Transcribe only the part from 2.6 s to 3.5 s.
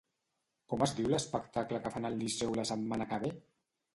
la setmana que ve?